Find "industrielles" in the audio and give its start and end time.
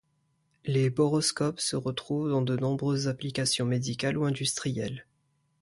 4.25-5.05